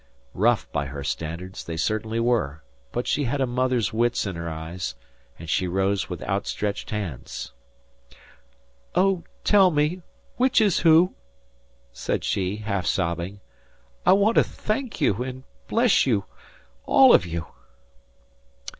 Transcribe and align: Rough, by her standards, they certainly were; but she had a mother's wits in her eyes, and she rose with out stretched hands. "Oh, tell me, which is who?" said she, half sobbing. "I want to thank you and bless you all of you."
Rough, 0.33 0.67
by 0.71 0.87
her 0.87 1.03
standards, 1.03 1.63
they 1.63 1.77
certainly 1.77 2.19
were; 2.19 2.63
but 2.91 3.05
she 3.05 3.25
had 3.25 3.39
a 3.39 3.45
mother's 3.45 3.93
wits 3.93 4.25
in 4.25 4.35
her 4.35 4.49
eyes, 4.49 4.95
and 5.37 5.47
she 5.47 5.67
rose 5.67 6.09
with 6.09 6.23
out 6.23 6.47
stretched 6.47 6.89
hands. 6.89 7.51
"Oh, 8.95 9.23
tell 9.43 9.69
me, 9.69 10.01
which 10.37 10.59
is 10.59 10.79
who?" 10.79 11.13
said 11.93 12.23
she, 12.23 12.55
half 12.55 12.87
sobbing. 12.87 13.41
"I 14.03 14.13
want 14.13 14.37
to 14.37 14.43
thank 14.43 15.01
you 15.01 15.21
and 15.21 15.43
bless 15.67 16.07
you 16.07 16.25
all 16.87 17.13
of 17.13 17.23
you." 17.27 17.45